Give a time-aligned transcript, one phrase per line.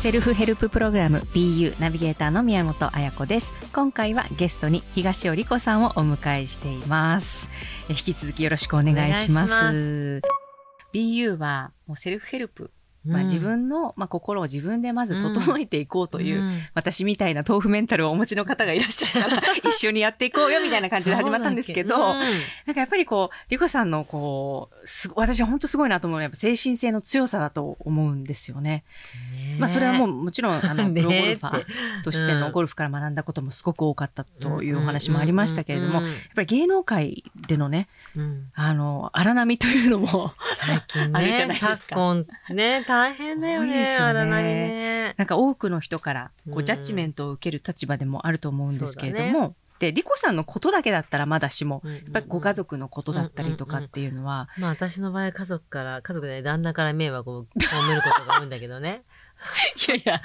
[0.00, 3.52] セルフヘルププログラム BU ナビゲーターの宮本彩子です。
[3.74, 7.50] 今回はゲストに東尾理子さんをお迎えしています。
[7.90, 9.52] え引き続きよろしくお願いします。
[9.52, 12.70] お願いし BU はもうセルフヘルプ
[13.04, 13.26] まあ、うん。
[13.26, 16.58] 自分の、まあ、心を自分でまず整えていこうという、うん。
[16.74, 22.22] 私みたいな豆腐メンタルをお持ちの方がいらっしゃったら 一緒にやっていこうよみたいな感じで始まったんですけど、そうだっ
[22.66, 28.84] なんかやっぱりこう、リコさんのこう、すご私は本当すごいなと思うのはやっぱ精神性の強さだと思うんですよね。
[29.12, 31.64] けねまあそれはもうもちろん、あの、 プねロゴルファー
[32.04, 38.50] としてのゴルフから学んだこともすごく多かったというお話もありましたけれども、うんやっぱり芸能界でのね、うん。
[38.54, 41.76] あの、荒波というのも、最近 あるじゃないね、ですか。
[41.76, 45.14] 昨今ね、大変だよね、多いですよね。
[45.16, 46.64] なんか多くの人からこううん。
[46.64, 59.04] ジャッジメントを受ける立場でもあると思うんですけれども、で、リコさんのことだけだったらまだしも、ややっぱりご家族のことだったりとかっていうのは、まあ私の場合家族から、家族で旦那から迷惑を被ることが多いんだけどね。
[59.88, 60.20] いやいや、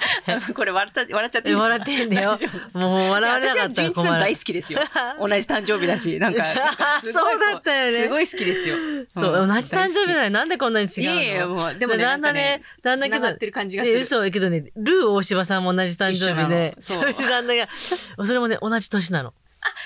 [0.54, 1.62] これ笑った笑っちゃっていいですか？
[1.62, 2.38] 笑ってんだよ。
[2.74, 4.20] もう笑われなかいや私は純一さん。
[4.20, 4.80] 大好きですよ。
[5.18, 6.44] 同じ誕生日だし、なんか、
[7.02, 8.76] そうだったよねすごい好きですよ。
[9.14, 10.92] そう、ん同じ誕生日な大好のになんでこんなに違うの？
[10.94, 13.98] きいやいや、もう、でもね、旦那ね、旦那けどっ、てる感じがする。
[13.98, 19.32] え嘘だけどね、ルー大柴さんも同じ誕生日で、それで旦那が、それもね、同じ年なの。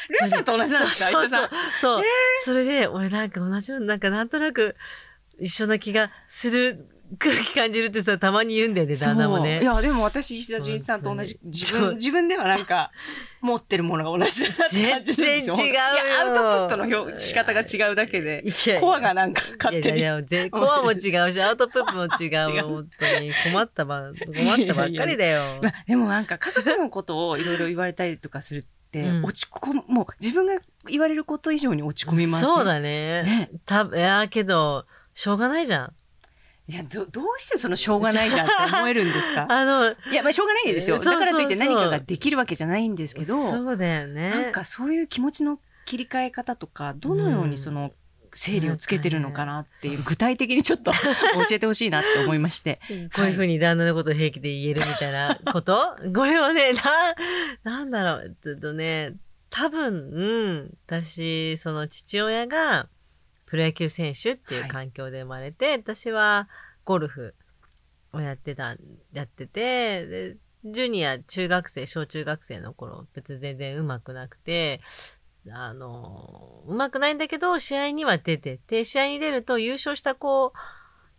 [0.09, 1.51] ルーさんと同じなんですかそうそう。
[1.81, 2.05] そう。
[2.45, 4.77] それで、俺なんか同じように、なんかなんとなく
[5.39, 6.87] 一緒な気がする
[7.19, 9.61] 空気感じるってさ、たまに言うんだよね、旦那もね。
[9.61, 12.93] いや、でも私、石田純一さんと同じ、自分、自分ではなんか、
[13.41, 15.15] 持ってるものが同じだなって感じ。
[15.15, 15.83] 全然違うよいや、
[16.21, 18.45] アウトプットの表仕方が違うだけで
[18.81, 19.99] コアがなんか勝手に。
[19.99, 20.99] いやいや、ぜコアも違う
[21.33, 22.63] し、アウトプップも 違う。
[22.63, 25.59] 本当に困ったば、困ったばっかりだよ。
[25.63, 28.63] まあ、でもなんか家族のことをいろいろ言われたりとかするっ
[29.23, 33.23] 落ち込む、もう自分が言われること以上に落ち込みますそうだね。
[33.23, 35.93] ねたいや、けど、しょうがないじゃん。
[36.71, 39.47] いや、ど、どうしてそのしょうがないじゃんって思えるんですか？
[39.51, 40.99] あの、いや、まあしょうがないですよ。
[40.99, 44.31] だからといって何かができるわけじゃないんですけど、そうだよね。
[44.31, 47.93] なんかそういう気持ちの切り替え方とか、どのようにその、
[48.33, 50.93] 整理をつけてるのかなっていう、具体的にちょっと
[51.49, 52.79] 教えてほしいなって思いまして。
[53.17, 55.97] こういうふうに旦那のことを平気で言えるみたいなこと？
[56.15, 56.73] これはね、
[57.65, 59.15] な、なんだろう、ちょっとね、
[59.51, 62.87] 多分、うん、私、その父親が
[63.51, 66.49] プロ野球選手っていう環境で生まれて、私は
[66.85, 67.35] ゴルフ
[68.13, 68.77] をやってた、
[69.13, 74.81] やってて、でジュニア、中学生、小中学生の頃、別に全然上手くなくて、
[75.51, 80.53] あの、上手くないんだけど、試合には出てて、試合に出ると優勝した子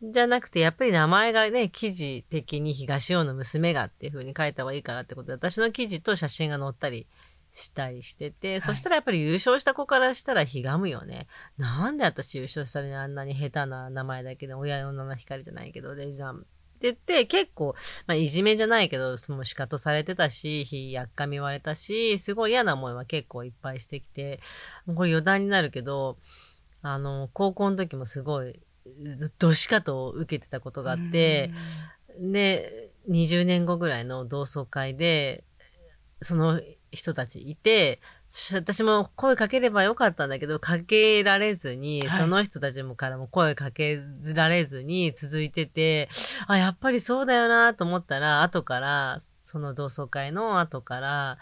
[0.03, 7.08] じゃなくて、やっぱり名前がね、記事的に東尾の娘がっていう風に書いた方がいいからってことで、私の記事と写真が載ったり
[7.53, 11.28] したりしてて、そしたらやっぱり優勝した子からしたらひがむよね。
[11.57, 16.45] なんで私優勝したのにあんなに下手な名前だけど、親の七光じゃないけど、で、じゃあ、って
[16.81, 17.75] 言って、結構、
[18.07, 24.39] まあ、いじめじゃないけど、その仕方されてたし、ひやっかみ言われたし、すごい嫌な思いは結構いっぱいしてきて、
[24.88, 26.18] これ余談になるけど、
[26.81, 28.59] あの、高校の時もすごい、
[29.38, 31.51] どしかと受けてたことがあって、
[32.19, 35.44] で、20年後ぐらいの同窓会で、
[36.22, 38.00] その人たちいて、
[38.53, 42.19] 私も声かければよかったんだけど、かけられずに、はい。
[42.19, 44.00] その人たちもからも声かけ
[44.35, 46.09] られずに続いてて、
[46.47, 51.38] あ、やっぱりそうだよなと思ったら、後から、その同窓会の後から、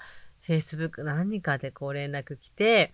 [0.48, 2.94] Facebook 何かでこう連絡来て、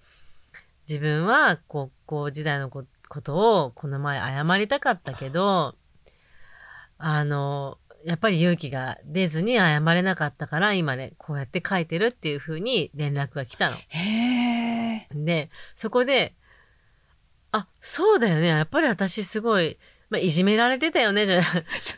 [0.88, 5.76] 自分は高校時代のこことをこの前謝りたかったけど、
[6.98, 13.78] あの、やっぱり勇気が出ずに謝れなかったから、今ね、こうやって書いてるっていう風に連絡が来たの。
[13.78, 15.08] へえ。
[15.12, 16.36] で、そこで、
[17.52, 18.48] あ、そうだよね。
[18.48, 19.80] やっぱり私すごい、
[20.12, 21.42] まあ、いじめられてたよね、じゃ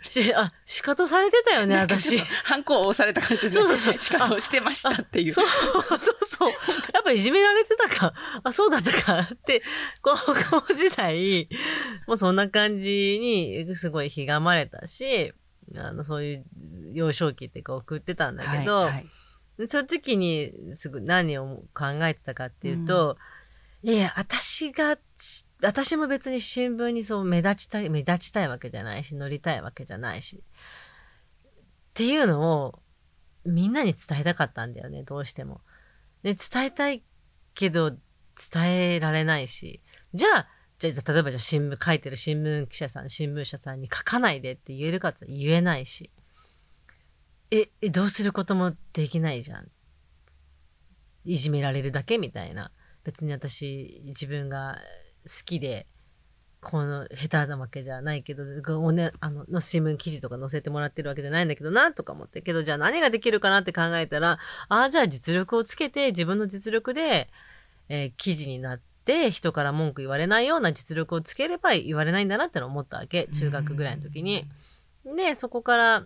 [0.09, 2.17] し あ、仕方されてたよね、私。
[2.17, 5.33] ハンコを押された感じで、そうそうそう仕方をしてましたっていう。
[5.33, 6.51] そう、そうそう。
[6.93, 8.13] やっぱいじめられてたか。
[8.43, 9.19] あ、そうだったか。
[9.19, 9.61] って、
[10.01, 10.15] 高
[10.61, 11.49] 校時代、
[12.07, 15.33] もうそんな感じに、すごいひがまれたし、
[15.75, 16.45] あの、そういう
[16.93, 19.05] 幼少期っていうか送ってたんだけど、はいはい
[19.67, 23.17] その時にすぐ何を考えてたかっていうと、
[23.81, 24.97] いやいや、私が、
[25.61, 30.43] 私も別に新聞にそう目立ちたい、目立ちたいわけじゃないし、載りたいわけじゃないし。
[30.43, 31.51] っ
[31.95, 32.83] ていうのを
[33.43, 35.61] みんなに伝えたかったんだよね、どうしても。
[36.21, 37.03] で、伝えたい
[37.55, 39.81] けど伝えられないし。
[40.13, 40.47] じゃあ、
[40.79, 46.11] じゃあ、例えばじゃあ新聞書いてる新聞記者さん、新聞社さんに書かないでって言えるかって言えないし。
[47.49, 49.71] え、えどうすることもできないじゃん。
[51.25, 52.71] いじめられるだけみたいな。
[53.03, 54.77] 別に私、自分が
[55.25, 55.87] 好きで、
[56.59, 58.43] この下手なわけじゃないけど、
[58.81, 62.41] おね、あの、の新聞記事とか載せてもらってるわけじゃないんだけどな、とか思って。
[62.41, 64.39] けど、じゃあ何ができるかなって考えたら、
[64.69, 67.29] ああ、じゃあ実力をつけて、自分の実力で、
[67.89, 68.86] えー記事になって、
[69.31, 73.27] 人から文句言われないような実力をつければ言われないんだなってのを思ったわけ。
[73.27, 74.45] 中学ぐらいの時に。
[75.05, 76.05] で、そこから、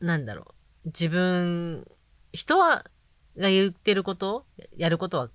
[0.00, 0.88] なんだろう。
[0.88, 1.86] 自分、
[2.32, 2.84] 人は、
[3.38, 4.46] が言ってること、
[4.76, 5.30] やることは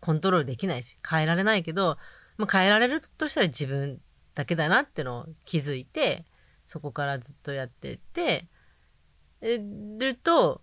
[0.00, 1.96] コントロールできないし、変えられないけど、
[2.36, 4.00] まあ、変えられるとしたら自分
[4.34, 6.24] だけだなってのを気づいて、
[6.64, 8.48] そこからずっとやってって、
[9.40, 9.60] え
[9.98, 10.62] ると、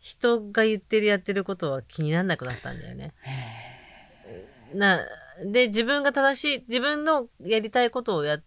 [0.00, 3.14] 人が言ってるやってることは気にならなくなったんだよね。
[4.74, 5.00] な、
[5.44, 8.38] で、自分が正しい、自分のやりたいことをや、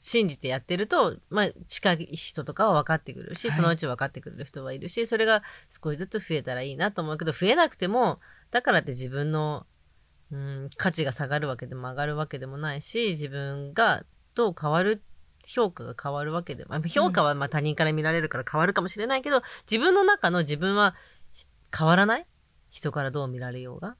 [0.00, 3.56] 信じてやってると、まあ、近い人とかは分かってくるし、はい。
[3.56, 8.20] そのうち分かってくれる人はいるし、それが少しずつ増えたらいいなと思うけど、増えなくても、
[8.50, 9.66] だからって自分の、
[10.30, 14.04] うん、価値が下がるわけでも上がるわけでもないし、自分が
[14.34, 15.02] どう変わる、
[15.44, 20.94] 評価が変わるわけでも、まあ評価はまあ他人から見られるから変わるかもしれないけど、自分の中の自分は
[21.76, 22.26] 変わらない？
[22.70, 23.96] 人からどう見られようが？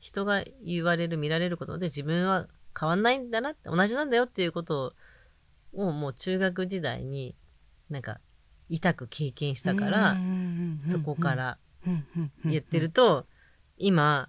[0.00, 2.48] 人が言われる、見られることで自分は
[2.78, 4.94] 変わんないんだなって、同じなんだよっていうこと
[5.72, 7.36] を、もう中学時代に
[7.88, 8.20] なんか
[8.68, 10.16] 痛く経験したから、
[10.86, 11.58] そこから
[12.44, 13.26] 言ってると、
[13.76, 14.28] 今、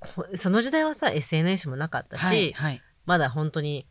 [0.00, 2.82] こその時代はさ、SNS もなかったし、はいはい。
[3.04, 3.86] まだ本当に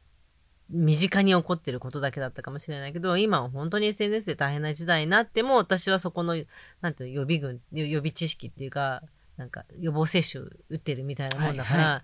[0.70, 6.36] 身近に起こってることだけだったかもしれないけど、今は本当に SNS で大変な時代になっても、私はそこの、
[6.80, 9.04] なんていうの予備軍、予予備知識っていうか、
[9.38, 12.04] なんか予防接種打ってるみたいなもんだから、は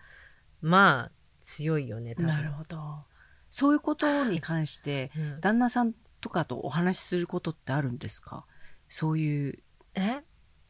[0.62, 2.28] いまあ、強いよね、多分。
[2.28, 3.06] なるほど。
[3.50, 8.46] そういうことに関して、 うん旦那さんとかとお話しすることってあるんですか？
[8.90, 9.60] そういう。
[9.94, 10.22] え？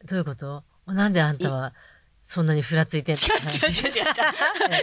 [0.04, 0.64] どういうこと？
[0.86, 1.74] なんであんたは
[2.22, 3.20] そんなにふらついてんの？
[3.20, 3.26] 違
[3.70, 4.14] う違う違う違う違う。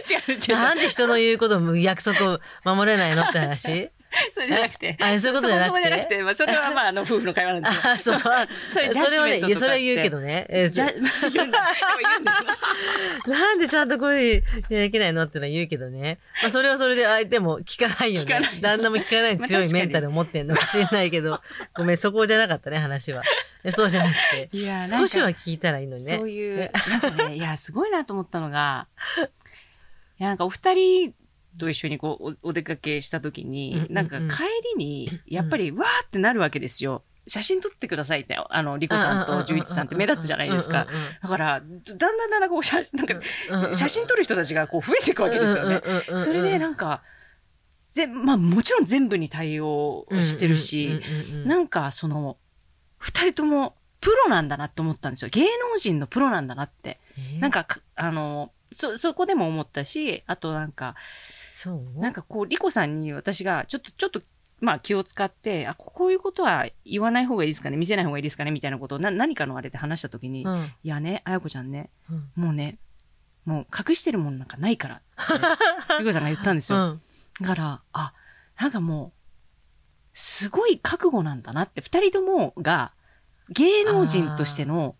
[0.00, 0.56] 違う違う 違う。
[0.56, 3.90] なんで人の言うことも約束を守れないのって話？
[4.32, 4.96] それじゃなくて。
[5.00, 5.76] あそういうことじゃなくて？
[5.76, 7.92] そこじゃなくて、まあ、それはまあ、あの、夫婦の会話なんですよ。
[7.92, 8.20] あ、そう。
[8.70, 10.46] それそれはね、それは言うけどね。
[10.48, 10.90] えーじゃ、
[11.32, 11.66] 言うんだ。
[13.26, 16.18] なんでちゃんとこういうできないのってのは言うけどね。
[16.42, 18.26] まあ、それはそれで相手も聞かないよね。
[18.26, 21.40] 聞かない旦那も聞かないまあ強いメンタルを持ってんのかもしれないけど、
[21.74, 23.22] ごめん、そこじゃなかったね、話は。
[23.64, 24.48] えそうじゃなくて。
[24.52, 26.16] いや少しは聞いたらいいのにね。
[26.16, 28.86] そういう、なんかね、いや、すごいなと思ったのが、
[30.18, 31.14] いや、なんかお二人
[31.58, 34.44] と一緒にこう、おお出かけした時に、なんか帰
[34.76, 37.02] りに、やっぱり、わーってなるわけですよ。
[37.28, 40.86] 写真撮ってくださいって、あの、リコさんと十一さんって目立つじゃないですか。
[41.22, 45.82] だから、だんだんだんだんこう、写真、なんか、写真撮る人たちがこう増えていくわけですよね。
[46.18, 47.02] それでなんか、
[47.74, 51.00] ぜまあもちろん全部に対応してるし、
[51.44, 52.36] なんかその、
[52.98, 55.30] 二人ともプロなんだなって思ったんですよ。
[55.30, 57.00] 芸能人のプロなんだなって。
[57.40, 60.94] なんかか、あの、そ、そこでも思ったし、あとなんか、
[61.56, 61.98] そう？
[62.00, 64.20] なんかこう、リコさんに私が、ちょっと、ちょっと、
[64.60, 67.76] まあ気を使って、あ、こういうことは言わない方がいいですかね？
[67.76, 68.50] 見せない方がいいですかね？
[68.50, 70.70] みたいなことをな何かのあれで話したときに、いうん。
[70.82, 72.30] やね、あやこちゃんね、うん。
[72.44, 72.78] もうね、
[73.46, 75.04] もう隠してるもんなんかないからって、
[76.00, 76.78] リコさんが言ったんですよ。
[76.78, 77.00] うん。
[77.40, 78.12] だから、あ、
[78.60, 82.92] なんかもう、すごい覚悟なんだなって、二人ともが
[83.50, 84.96] 芸能人としての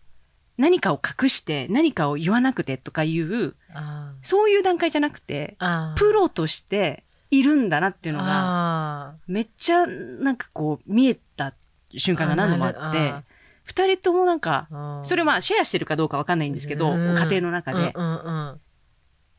[0.57, 3.66] 何かを隠して何かを言わなくてとかいう、あ
[4.21, 5.57] そういう段階じゃなくて。
[5.95, 8.27] プロとしているんだなっていうのが、
[9.09, 11.53] あめっちゃなんかこう見えた
[11.95, 13.23] 瞬間が何度もあってあ、
[13.63, 15.03] 二人ともなんか、ー。
[15.03, 17.15] それはまあシェアしてるかどうかわかんないんですけど、うん。
[17.17, 17.91] 家庭の中で。
[17.95, 18.17] うんう
[18.53, 18.59] ん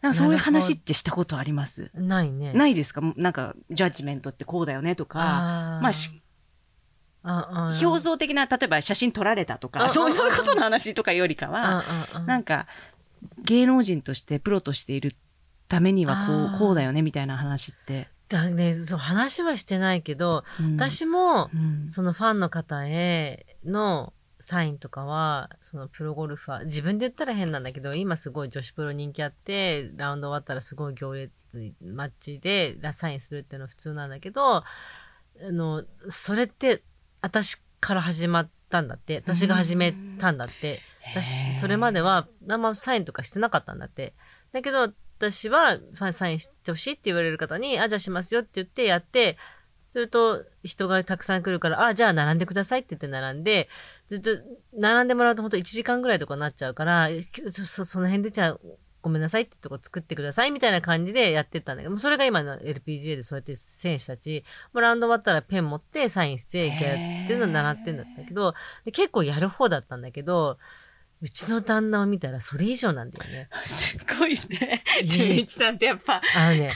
[0.00, 1.90] なんかそういう話ってしたことあります？
[1.92, 2.06] うん。
[2.06, 2.52] ないね。
[2.52, 3.00] ないですか？
[3.16, 5.82] なんか、ジャッジメントってこうだよねとか、あー。
[5.82, 6.22] まあし、
[7.24, 12.68] ああ表像的な、例えば写真撮られたとか、そういうことの話とかよりかは、なんか、
[13.44, 15.14] 芸能人として、プロとしている
[15.68, 18.08] ためにはこう、こうだよねみたいな話って。
[18.28, 31.32] だね、そう、話はしてないけど、うん、私もう、ん、そのファンの方へのサインとかは、そのプロゴルファー、自分で言ったら変なんだけど、今すごい女子プロ人気あって、ラウンド終わったらすごい行列、
[31.82, 34.64] マッチでラサインするっていうのは普通なんだけど、あ
[35.40, 36.82] の、それって
[37.20, 40.80] 私から始まったんだって、私が始めたんだって、
[41.12, 44.14] 私、それまでは、あんまサインとかしてなかったんだって。
[44.52, 45.78] だけど、私は、
[46.12, 49.36] サインしてほしいって言われる方に、あ、じゃあしますよって言ってやって、
[49.90, 53.68] すると、人がたくさん来るから、あ、じゃあ並んでくださいって言って並んで、
[54.08, 54.30] ずっと、
[54.74, 57.08] 並んでもらうと本当1時間ぐらいとかなっちゃうから、
[57.50, 58.58] そ、その辺でじゃあ、
[59.00, 66.80] ごめんなさいってとこ作ってくださいみたいな感じでやってたんだけど、それが今の LPGA でそうやって選手たち、もうラウンド終わったらペン持ってサインしていけっ
[67.26, 68.54] ていうのを習ってんだったけど、
[68.92, 70.58] 結構やる方だったんだけど、
[71.20, 73.48] うちの旦那を見たらそれ以上なんだよね。
[73.66, 74.84] すごいね。
[75.04, 76.22] 純一さんってやっぱ。
[76.36, 76.70] あのね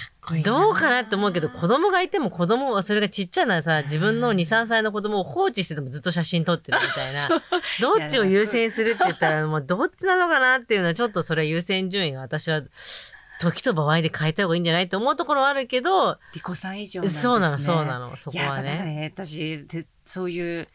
[0.45, 7.29] どうかなって思うけど、子供がいても子供はそれがちっちゃなさ、自分の2、3歳の子供を放置しててもずっと写真撮ってるみたいな。
[7.81, 12.63] どっちを優先するって言ったら、もうどっちなのかなっていうのは、ちょっとそれは優先順位が私は、
[13.41, 17.23] 時と場合で変えた方がいいんじゃないと思うところはあるけど、リコさん以上なんですね。
[17.23, 18.79] そうなの、そうなの、そこはね。
[18.79, 20.69] ね、私、てそういう、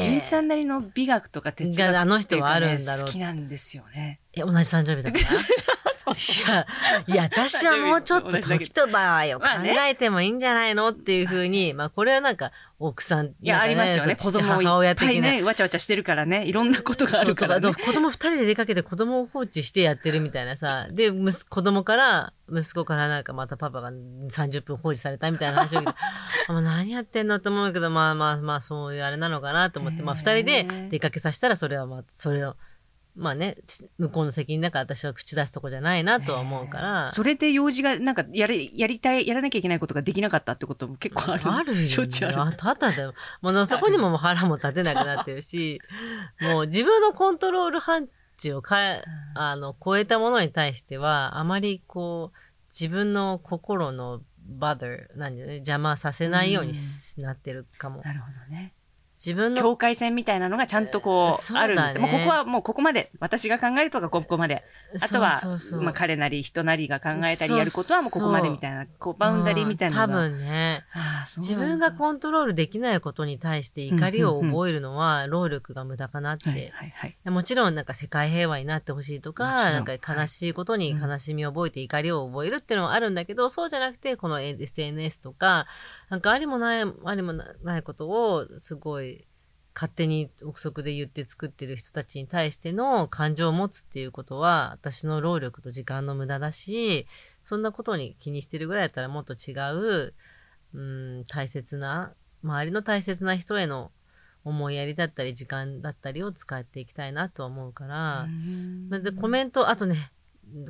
[0.00, 3.04] 純一さんなりの美学とか哲学ね、があの人はあるんだろう。
[3.04, 4.20] 好きなんですよね。
[4.32, 5.24] え、同じ誕生日だから
[6.10, 6.66] いや、
[7.06, 9.46] いや、私はもうちょっと時と場合を考
[9.88, 14.16] えてもいいんじゃないのっていうふうに、まあこれはなんか奥さん、いや、ありますよね。
[14.16, 15.12] 子供母親的な。
[15.12, 16.44] いっぱいね、わちゃわちゃしてるからね。
[16.44, 17.72] いろんなことがあるからね。
[17.72, 20.88] 子供二人で出かけて子供を放置してやってるみたいなさ。
[20.90, 25.92] で、息子子供から、息子からなんかまたパパが30分放置されたみたいな話を聞いて、
[26.50, 32.56] 何やってんのって思うけど、まあまあまあそういうあれなのかなと思って、まあ二人で出かけさせたらそれはまあ、それを、
[33.14, 37.08] まあね、ち向こうの責任だから私は口出すとこじゃないなとは思うから。
[37.08, 41.42] それで用事が、なんか、やれ、やりたい、やらなきゃいけないことができなかったってことも結構ある。
[41.52, 41.86] あるよ、ね。
[41.86, 42.40] しょっちゅうある。
[42.40, 43.12] あただよ。
[43.42, 45.80] もうそこにももう腹も立てなくなってるし、
[46.40, 49.04] もう自分のコントロール範疇をかえ、
[49.34, 52.38] あの、超えたものに対しては、あまりこう、
[52.72, 58.00] 自分の心のバダー、なんでね、邪魔させないようにしなってるかも。
[58.02, 58.74] なるほどね。
[59.24, 63.12] 自分の、境界線みたいなのがちゃんとこう、あるんですもうここはもうここまで。
[63.20, 64.64] 私が考えるとかここまで。
[65.00, 65.40] あとは、
[65.80, 70.18] まあ彼なり人なりが考えたりやることはもうここまでみたいな、こう、バウンダリーみたいなのが。
[70.26, 76.50] うん多分ね、ああ自分がコントロールできないことに対して怒りを覚えるのは、労力が無駄かなって。
[76.50, 77.30] はいはいはい。
[77.30, 85.66] もちろんなんか世界平和になってほしいとか、なんか悲しいことに悲しみを覚えて怒りを覚えるっていうのはあるんだけど、そうじゃなくて、この SNS とか、
[86.10, 89.11] なんかありもない、ありもないことをすごい
[89.74, 97.06] 勝手に憶測で言って作ってる人たちに対しての感情を持つっていうことは、私の労力と時間の無駄だし、
[97.42, 100.14] そんなことに気にしてるぐらいだったらもっと違う、
[100.74, 102.12] うん、大切な、
[102.44, 103.92] 周りの大切な人への
[104.44, 108.26] 思いやりだったり時間だったりを使っていきたいなとは思うから、
[108.88, 110.10] まあでコメント、あとね、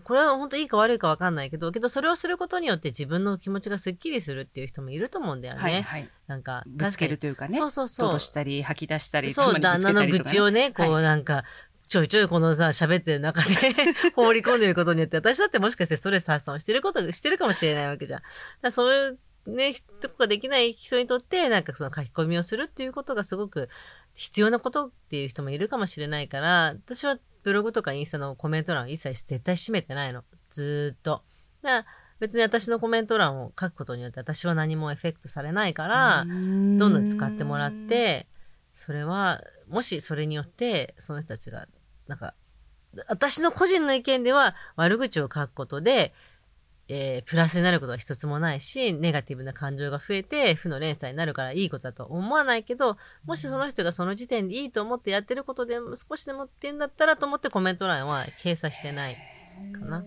[0.05, 5.61] これは本当いいか悪いか分かんないけど、けどそれをすることによって自分の気持ちがスッキリするっていう人もいると思うんだよね。
[5.61, 6.11] はいはい。
[6.27, 7.57] なんか、ぶつけるというかね。
[7.57, 11.45] そうそうそう吐露したり、吐き出したり、そう、たまにぶつ旦那の愚痴をね、こうはいなんか、
[11.89, 13.49] ちょいちょいこのさ、喋ってる中で
[14.17, 18.23] 放り込んでることによって、私だってもしかしてストレス発散をしてること、してるかもしれないわけじゃん。
[18.63, 23.69] だそういうね、とこができない人にとって、なんかその書き込みをするっていうことがすごく
[24.15, 30.25] 必要なことっていう人もいるかもしれないから、私はブログとかインスタのコメント欄を一切絶対閉めてないの。
[30.51, 31.23] ずーっと。
[31.63, 31.87] だから
[32.21, 38.29] 別に私のコメント欄を書くことによって私は何もエフェクトされないから、どんどん使ってもらっ、て、
[38.75, 41.67] それは、もしそれによって、その人たちが、
[42.07, 42.35] なんか、
[43.09, 46.15] 私の個人の意見では悪口を書くことで、
[46.89, 59.17] えープラスになることは一つもないし、ネガティブな感情が増えて、負の連鎖になるからいいことだと思わないけど、もしその人がその時点でいいと思ってやってることでも少しでもってんだったらと思ってコメント欄は掲載してない
[59.73, 60.05] かな。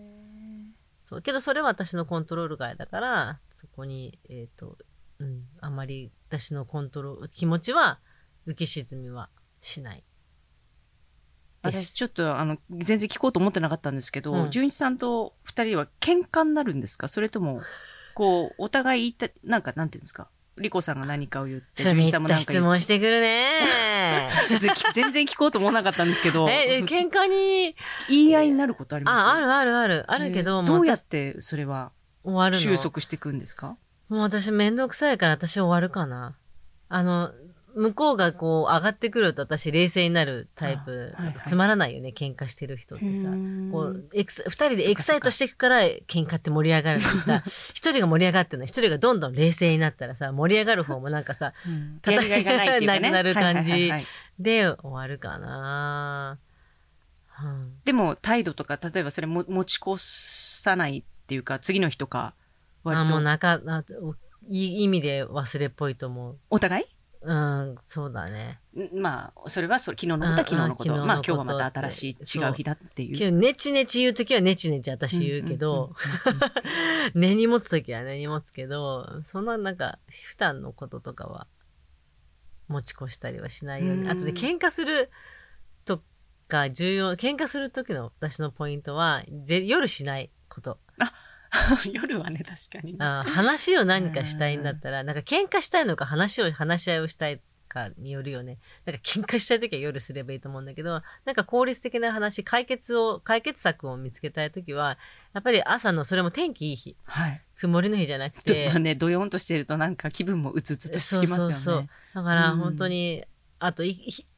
[1.02, 1.22] そう。
[1.22, 4.78] けどそれは私のコントロール外だから、そこに、えっ、と、
[5.20, 8.00] うん、あまり私のコントロール、気持ちは
[8.48, 9.30] 浮き沈みは
[9.62, 10.04] しない。
[11.72, 14.52] 私ちょっとあの全然聞こうと思ってなかったんですけど、うん。
[14.52, 17.08] 純一さんと二人は喧嘩になるんですか？
[17.08, 17.62] それとも
[18.14, 20.28] こうお互い言ったなんかなんていうんですか？
[20.58, 24.30] リコさんが何かを言って純一さんもそうめったなんか質問してくるね。
[24.48, 24.60] て
[24.94, 26.48] 全然聞こうと思わなかったんですけど。
[26.50, 27.76] え、え喧嘩に、
[28.08, 29.16] 言い合いになることあります？
[29.26, 30.06] あ、あるあるある。
[30.08, 31.92] あるけど、えーどうやもっ、てそれは
[32.24, 32.62] 終わるの？
[32.78, 33.76] 収束していくんですか？
[34.08, 36.36] もう私めんどくさいから私終わるかな。
[36.88, 37.34] あの、
[37.76, 41.14] 向こうがこう上がってくると私冷静になるタイプ。
[41.18, 41.42] あはいはい。
[41.46, 43.30] つまらないよね、喧嘩してる人ってさ。
[43.30, 43.70] うん。
[43.72, 47.44] こう、エクス、二人でエキサイトしていくから喧嘩って盛り上がるのにさ、
[47.76, 51.54] 一人が盛り上がってるの、一人がどんどん冷静になったらさ、盛り上がる方もなんかさ、
[52.06, 53.00] やりがいがないっていうかね。
[53.02, 53.92] なくなる感じ
[54.40, 56.40] で終わるかな。
[57.44, 57.74] うん。
[57.84, 62.34] でも態度とか例えばそれも持ち越さないっていうか次の日とか
[62.84, 64.16] 割あ、もうとなか、な、お
[64.48, 66.38] いい意味で忘れっぽいと思う。
[66.50, 66.95] お互い？
[67.26, 68.60] うん、そうだね。
[68.76, 70.94] んまあ、それはそ昨日のことは昨日のこと。
[70.94, 73.18] うんうんまあ、今昨日はまた新しい違う日だっていう。
[73.18, 75.96] けど、ネチネチ言うときはネチネチ私言うけど、
[77.16, 81.48] 根に持つときは根に持つけど、そんななんか、普段のこととかは、
[82.68, 84.04] 持ち越したりはしないように。
[84.04, 85.10] うんあとで喧嘩する
[85.84, 86.04] と
[86.48, 90.80] か、重要、喧嘩するときの私のポイントは、ぜ夜しないこと。
[91.92, 92.96] 夜はね、確かに。
[93.00, 98.58] あ話を何かしたいんだったら、なんか喧嘩したいのか話を、話し合いをしたいかによるよね。
[98.86, 104.98] なんか喧嘩したい時は夜すればいいと思うんだけど、なんか効率的な話、解決を、解決策を見つけたい時は、
[105.34, 107.42] やっぱり朝の、それも天気いい日、はい。
[107.58, 111.54] 曇りの日じゃなくて、まあね、どよんとしてるとなんか気分もうつうつとしてきますよね。
[111.56, 111.90] そうそうそう。
[112.16, 113.26] だからうん本当に、
[113.60, 113.84] あと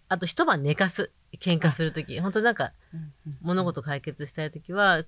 [0.10, 1.12] あと一晩寝かす。
[1.40, 2.20] 喧嘩するとき。
[2.20, 2.72] 本当なんか、
[3.42, 5.04] 物事解決したいときは、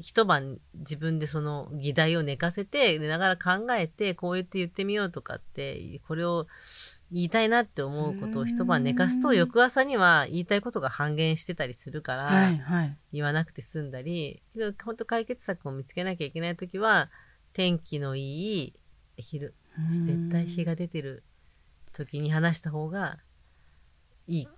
[0.00, 6.46] 一晩自分でその議題を寝かせて、寝ながら考えて、こう言って言ってみようとかって、これを
[7.10, 12.50] 言いたいなって思うことを一晩寝かすと、うん翌朝には言いたいことが半減してたりするから。
[13.12, 17.10] 言わなくて済んだり、けど本当解決策を見つけなきゃいけないときは、
[17.52, 18.74] 天気のいい
[19.16, 19.54] 昼、
[19.90, 21.24] 絶対日が出てる
[21.92, 23.18] 時に話した方が
[24.26, 24.48] いい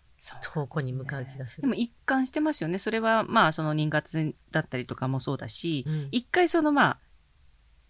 [0.53, 1.62] 方向に向かう気がする。
[1.62, 2.79] でも一貫してますよね。
[2.79, 6.09] それはまあその妊活だったりとかもそうだし、うん。
[6.12, 6.99] 一回そのまあ、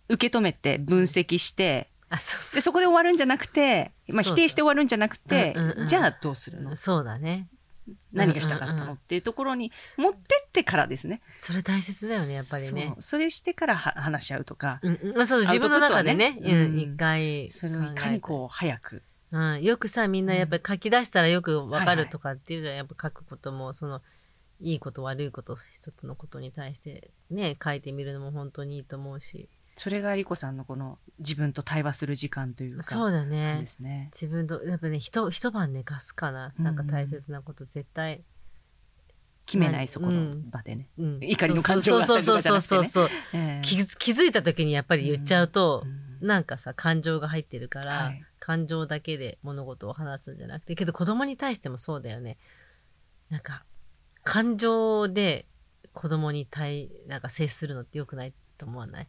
[0.09, 5.57] 受け止めて分析して、あ、そで、そこで終わるんじゃなくて、まあ否定して終わるんじゃなくて
[5.87, 6.75] じゃあどうするの？
[6.77, 7.49] そうだね。
[8.13, 8.93] 何がしたかったの？
[8.93, 11.21] っていうところに持ってってからですね。
[11.37, 12.95] それ大切だよね、やっぱりね。
[12.99, 19.03] それしてからは話し合うとか、うんうん、まあそう自分の中でね、一回それをいかにこう早く。
[19.33, 24.03] う、うん、よくさ、みんなやっぱり書き出したらよくわかるとかっていうのは、やっぱ書くことも、その、
[24.61, 29.49] いいこと悪いこと、一つのことに対してね、書いてみるのも本当にいいと思うし。
[29.77, 32.83] それがリコさんのこの自分と対話する時間というか。
[32.83, 33.65] そうだでね。
[33.67, 34.11] すね。
[34.13, 36.53] 自分と、やっぱね、一一晩寝かすかな。
[36.59, 38.23] なんか大切なこと絶対。
[39.47, 40.89] 決めないそこのうん場でね。
[40.97, 43.39] うん怒りの感情があったりとかじゃなくてねそうそうそうそうそう。
[43.41, 52.39] ええ気づいた時にやっぱり言っちゃうと、うんなんかさ、感情が入ってるから、はい感情だけで物事を話すんじゃなくて、けど子供に対してもそうだよね。
[53.29, 53.65] なんか、
[54.25, 55.47] 感情で
[55.93, 59.07] 子供に対、なんか接するのって良くないと思わない？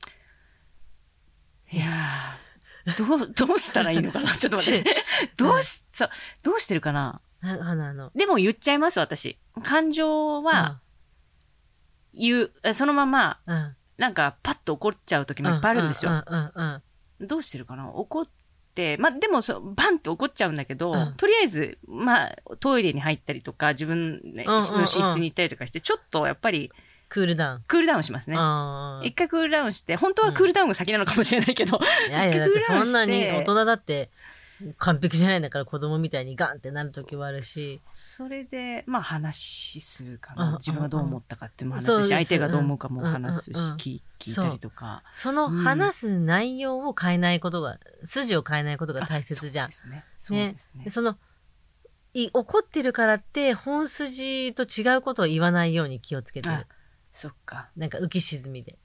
[1.71, 4.35] いやーどう、どうしたらいいのかな？
[4.37, 5.03] ちょっと待って。
[5.37, 6.09] どうし、そう、
[6.43, 7.21] どうしてるかな？
[7.39, 9.39] なあの、あの、でも言っちゃいます、私。
[9.63, 10.81] 感情は
[12.13, 13.75] 言う、えそのまま、うん、うん。
[13.97, 16.11] なんかパッと怒っちゃう時もいっぱいあるんですよ。
[17.21, 17.27] うんうんうんうん。
[17.27, 17.89] どうしてるかな？
[17.89, 18.27] 怒っ
[18.73, 26.71] て、まあでもそう、バンって怒っちゃうんだけど、うんとりあえず、まあトイレに入ったりとか、自分の寝室に行ったりとかして、ちょっとやっぱり
[27.09, 27.63] クールダウン。
[27.67, 28.37] クールダウンしますね。
[28.39, 31.85] あ一回クールダウンして、本当はクールダウンが先なのかもしれないけど、あ。
[32.09, 34.09] いやいや、だってクールダウンそんなに大人だって
[34.77, 37.81] 完璧じゃないんだから子供みたいにガンってなる時はあるし。
[37.93, 40.57] それで、まあ話するかうんうんうんな。
[40.59, 45.03] 自分がどう思ったかっても話すし、相手がどう思うかも話すし、うんうんうん聞聞いたりとか。
[45.13, 49.71] その話す内容を変えないことが、筋を変えないことが大切じゃんあ。
[49.71, 50.05] そね。
[50.19, 50.89] そねで。
[50.89, 51.17] その
[52.13, 56.67] い怒ってるからって本筋と違うことを言わないように気をつけてるあ。
[57.11, 57.69] そっか。
[57.75, 58.77] なんか浮き沈みで。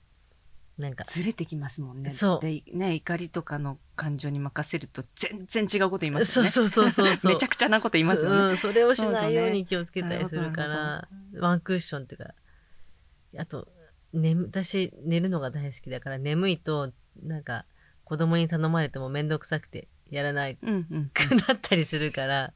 [0.79, 2.11] なんか、ずれてきますもんね。
[2.11, 6.51] そうで、ね、怒りとかの感情に任せると全然違うこと言いますよね。
[6.51, 7.33] そうそうそうそう。
[7.33, 8.37] めちゃくちゃなこと言いますよね。
[8.37, 12.35] うん、それをしないように気をつけたりするかなら、ワンクッションっていうか、
[13.39, 13.69] あと、
[14.13, 17.65] 眠、私寝るのが大好きだから眠いと、なんか
[18.05, 21.11] 子供に頼まれてもめんどくさくてやらないうんうん。
[21.15, 22.53] くなったりするから、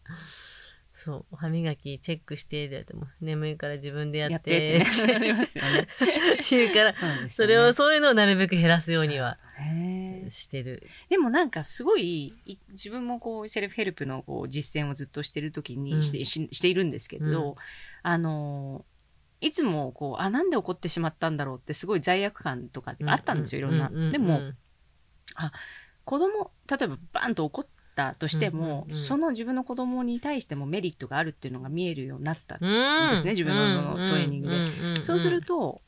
[0.92, 5.12] そう、歯磨きチェックして、でも眠いから自分でやってて、ってね。
[5.12, 5.88] なりますよね。
[6.50, 9.38] 言うから、そねそれを、そういうのをなるべく減らすようには
[10.29, 10.87] してる。
[11.09, 17.55] でもなんかすごい、い自分もこう、セルフヘルプのこう実践をずっとしてる時にして,し、しているんですけど、うん
[18.03, 18.90] あのー
[19.42, 23.88] いつもこう、あ、なんで怒ってしまったんだろうってすごい罪悪感とかあったんですよ、いろんな。
[24.11, 24.53] でも、
[26.05, 27.66] 子供、例えばバンと怒っ
[28.01, 32.59] たとしても、うんうんうんその自分の子供に対してもメリットがあるっていうのが見えるようになった。
[32.61, 34.65] うん、ですね自分のトレーニングで。
[34.95, 35.81] でそうすると、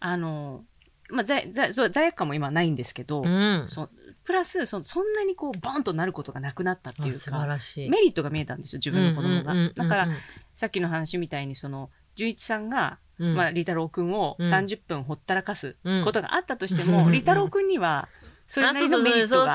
[0.00, 0.64] あの、
[1.10, 3.88] まあ、罪罪そう罪悪感も今ないんですけど、うん、そ
[4.24, 7.58] プラスそ、そんなにこう、バンとなることがなくなったっていうか。
[7.76, 9.52] メリットが見えたんですよ、自分の子供が。
[9.52, 10.08] うんうんうんうんだから、
[10.54, 13.34] さっきの話みたいに、その、純一さんが、うん。
[13.34, 14.46] まあ、リ太郎くんをうん。
[14.46, 16.04] 30分ほったらかすうん。
[16.04, 17.12] ことがあったとしても、うん。
[17.12, 18.08] リ太郎くんには、
[18.46, 19.52] それなりのメリットが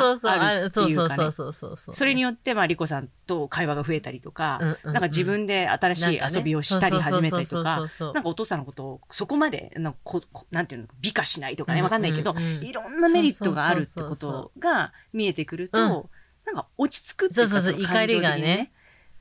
[0.50, 1.16] あるっていうかね。
[1.32, 1.96] そうそうそう。
[1.96, 16.10] それによって、まあ、リコさんと会話が増えたりとか、うんうんうんなんか自分で新しい遊びをしたり始めたりとか、なんかお父さんのことをそこまで、なんかここなんていうの、美化しないとかね、わかんないけど、うんうんうんいろんなメリットがあるってことが見えてくると、うん
[16.46, 18.72] なんか落ち着くっていうか、そうそうそう怒りがね。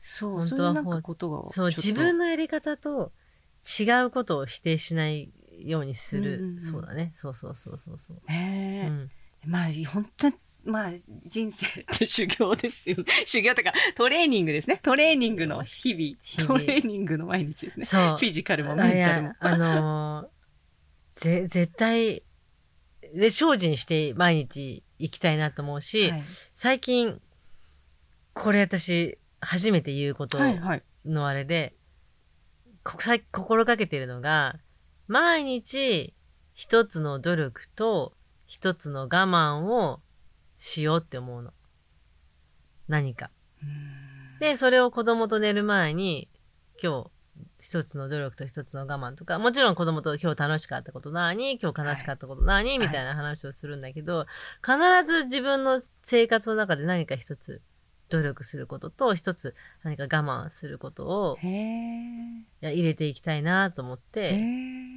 [0.00, 1.48] そう、そういうなんかことが。
[1.50, 3.12] そう、自分のやり方と
[3.78, 6.36] 違うことを否定しないようにする。
[6.36, 7.12] うんうんうんそうだね。
[7.14, 8.16] そうそうそうそうそう。
[8.28, 9.10] ねえ、うん
[9.48, 10.34] まあ、本当に、
[10.64, 10.90] まあ、
[11.24, 13.04] 人生って修行ですよね。
[13.24, 14.78] 修行とか、トレーニングですね。
[14.82, 16.46] トレーニングの日々。
[16.46, 17.86] トレーニングの毎日ですね。
[17.86, 19.36] そうフィジカルもメンタルもや。
[19.40, 20.38] あのー
[21.18, 22.22] ぜ、絶対、
[23.14, 27.20] で、精進して毎日行きたいなと思うし、はい最近、
[28.34, 30.82] これ私、初めて言うことはいはい。
[31.04, 31.74] のあれで、
[32.84, 34.56] こさ心がけてるのが、
[35.06, 36.14] 毎日
[36.54, 38.14] 一つの努力と
[38.48, 40.00] 一つの我慢を
[40.58, 41.52] しようって思うの。
[42.88, 43.30] 何か。
[44.40, 46.28] で、それを子供と寝る前に、
[46.82, 47.10] 今日
[47.60, 54.26] 一つの努力と一つの我慢とか、もちろん子供と今日楽しかったこと何今日悲しかったこと何、いみたいな話をするんだけど、
[54.62, 57.60] 必ず自分の生活の中で何か一つ
[58.08, 64.87] 努力することと、一つ何か我慢することを入れていきたいなと思っへて、え。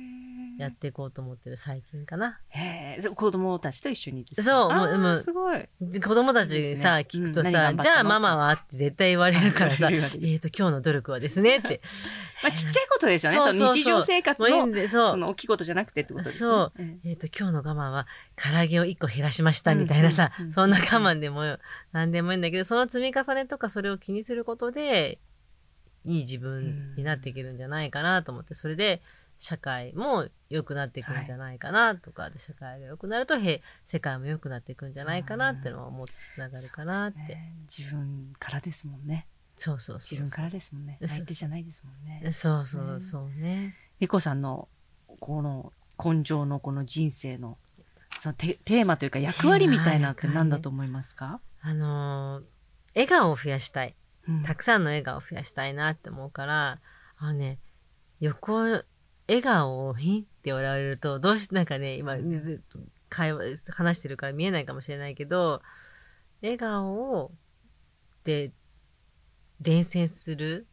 [0.58, 2.40] やっていこうと思ってる最近かな。
[2.50, 3.02] へえ。
[3.02, 5.68] そう子供たちと一緒にですかそうもうもうすごい。
[5.80, 11.82] 子供たちにさ、ね聞くとさ、うんじゃあママはって絶対言われるからさ、 えっと、今日の努力はですねって。
[12.44, 13.54] まあ、ちっちゃいことですよね。
[13.54, 16.40] 日常生活のその大きいことじゃなくてってことですね。
[16.40, 21.58] そうええっ、と、今日の我慢は、唐揚げを1個減らしましたみたいなさ、うんうんうんそんな我慢でも、
[21.92, 25.20] なんでもいいんだけど、その積み重ねとかそれを気にすることで、
[26.06, 29.02] いい自分になっていけるんじゃないかなと思って、それで、
[29.42, 37.18] 社会も良くなっていくんじゃないかなとか、で社会が良くなると、へ世界も良くなっていくんじゃないかなってのは思ってつながるかなって。
[37.18, 39.26] ね自分からですもんね。
[39.58, 40.18] そうそうそう。
[40.18, 41.00] 自分からですもんね。
[41.04, 42.32] 相手じゃないですもんね。
[42.32, 43.74] そうそうそうね。
[44.00, 44.70] リコさんの
[45.20, 47.58] この根性のこの人生の
[48.20, 52.44] そのテテーマというか役割みたいなって何だと思いますか、あのー
[52.94, 53.96] 笑顔を増やしたい。
[54.28, 56.80] うんたくさんの笑顔を増やしたいなって思うから、
[57.18, 57.58] あのね、
[58.20, 58.84] 横、
[59.32, 62.18] 笑顔をひんって笑われると、どうして、なんかね、今、
[63.08, 65.62] 会話、話してるから見えないかもしれないけど、
[66.42, 67.32] 笑顔を、
[68.26, 68.52] で、
[69.62, 70.68] 伝染する、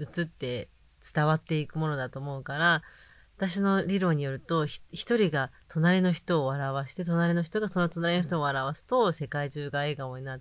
[0.00, 0.70] 映って
[1.14, 2.82] 伝わっていくものだと思うから、
[3.36, 10.40] 私の理論によると、一人が隣の人を笑わして、隣の人がその隣の人を笑わすと、世界中が笑顔になっ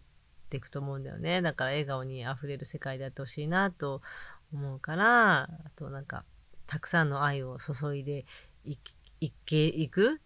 [0.50, 1.42] ていくと思うんだよね。
[1.42, 4.02] だから笑顔に溢れる世界であってほしいなと
[4.54, 6.24] 思うから、あとなんか、
[6.68, 8.26] たくさんの愛を注いで
[8.66, 8.78] い
[9.20, 10.20] いけいく？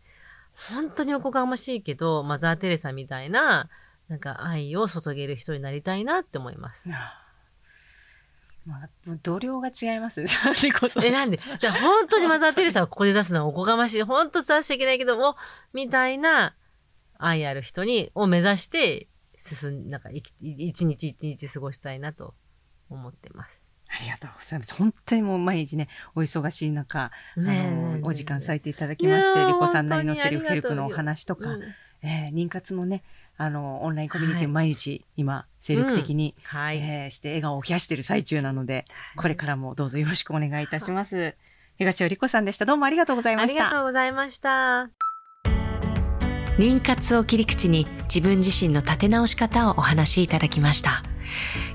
[0.69, 3.69] 本当におこがましいけど、マザー・テレサみたいな、
[4.09, 6.89] なんか愛を注げる人になりたいなって思います。
[8.65, 8.89] まあ、
[9.23, 10.21] 度量が違います
[11.03, 11.39] え、なんで？
[11.59, 14.03] じゃあ本当にマザー・テレサをここで出すのはおこがましい。
[14.03, 15.35] 本当出しちゃいけないけども、
[15.73, 16.55] みたいな
[17.17, 19.07] 愛ある人に、を目指して、
[19.39, 22.35] 進ん、なんか一日一日過ごしたいなと
[22.89, 23.60] 思ってます。
[23.93, 24.73] ありがとうございます。
[24.75, 31.63] 本当にもう毎日ね、お忙しい中、ねえあのお時間割いていただきまして、リコさんなりのセルフヘルプのお話とか、うん
[32.03, 33.03] えー妊活のね、
[33.37, 36.77] あの、オンラインコミュニティはいを毎日、今、精力的に、はい。
[36.77, 38.85] えーして笑顔を増やしている最中なので、
[39.17, 41.35] これからもどうぞよろしくお願いいたします。
[41.77, 42.65] 東尾理子さんでした。
[42.65, 43.65] どうもありがとうございありました。
[43.65, 44.89] がとうございました。
[46.57, 51.03] 妊活を切り口に自分自身の立て直し方をお話しいただきました。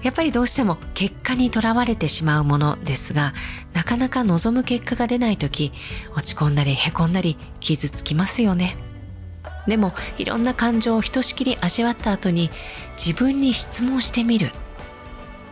[0.02, 3.34] やっぱりどうしても結果にとらわれてしまうものですが、
[3.72, 5.72] なかなか望む結果が出ないとき、
[6.16, 8.76] 落ち込んだり凹んだり傷つきますよね。
[9.66, 12.50] でも、いろんな感情をひとしきり味わった後に
[12.96, 14.50] 自分に質問してみる。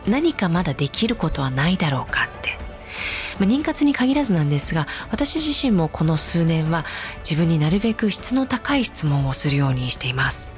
[0.07, 2.65] 何かまだできることはないだろうかって。
[3.39, 6.85] まあ妊活に限らずなんですが私自身もこの数年は
[7.17, 10.51] 自分になるべく質の高い質問をするようにしています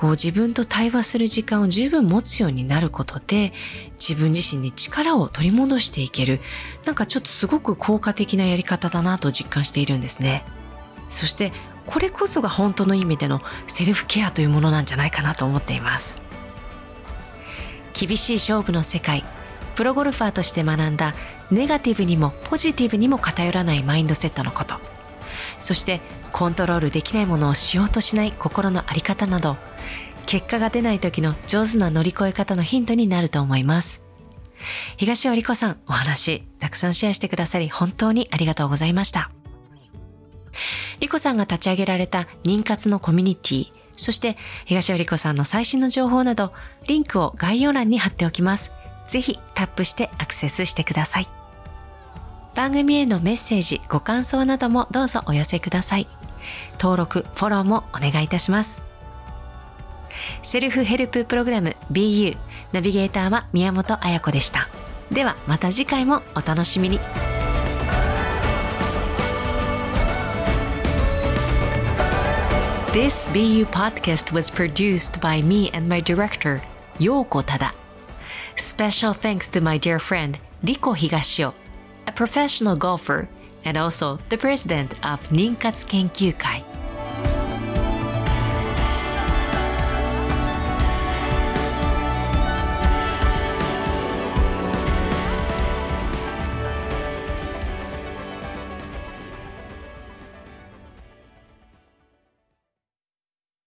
[0.00, 3.52] こう自分と対話する時間を十分持つようになることで
[3.98, 6.40] 自分自身に力を取り戻していける。
[6.86, 10.46] なんかちょっとすごく効果的なやり方だなと実感しているんですね。
[11.10, 11.52] そして
[11.84, 16.22] これこそが本当の意味でのセルフケアというものなんじゃないかなと思っています。
[17.92, 19.22] 厳しい勝負の世界
[19.76, 21.14] プロゴルファーとして学んだ
[21.50, 24.76] ネガティブにもポジティブにも偏らないマインドセットのこと。
[25.58, 26.00] そして
[26.32, 29.58] コントロールできないものをしようとしない心のあり方など
[30.30, 34.00] 結果が出ない時の上手な乗り越え方のヒントになると思います
[34.96, 39.32] 東尾理子さんお話たくさんシェアしてくださり本当にありがとうございました
[41.00, 46.52] 理子さんが立ち上げられた妊活のコミュニティそして東尾理子さんの最新の情報など
[46.86, 48.70] リンクを概要欄に貼っておきます
[49.08, 51.28] ぜひタップしてアクセスしてください
[52.54, 56.08] 番組へのメッセージ、ご感想などもどうぞお寄せください。
[56.80, 58.89] 登録、フォローもお願いいたします。
[60.42, 62.36] セルフヘルププログラム BU
[62.72, 64.68] ナビゲーターは宮本彩子でした。
[65.10, 66.98] ではまた次回もお楽しみに。
[72.92, 76.60] This BU podcast was produced by me and my director,
[76.98, 77.72] Yoko Tada.
[78.56, 81.54] Special thanks to my dear friend, Riko Higashio,
[82.06, 83.28] a professional golfer
[83.64, 86.64] and also the president of Ninkatsu Kenkyu Kai.